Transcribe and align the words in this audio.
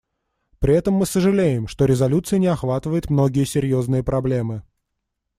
При 0.57 0.73
этом 0.73 0.95
мы 0.95 1.05
сожалеем, 1.05 1.67
что 1.67 1.85
резолюция 1.85 2.39
не 2.39 2.47
охватывает 2.47 3.11
многие 3.11 3.43
серьезные 3.43 4.03
проблемы. 4.03 4.63